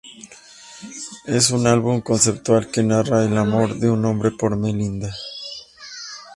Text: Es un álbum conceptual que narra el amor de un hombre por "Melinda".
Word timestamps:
Es 1.27 1.51
un 1.51 1.67
álbum 1.67 2.01
conceptual 2.01 2.71
que 2.71 2.81
narra 2.81 3.23
el 3.23 3.37
amor 3.37 3.75
de 3.75 3.87
un 3.91 4.03
hombre 4.05 4.31
por 4.31 4.57
"Melinda". 4.57 5.13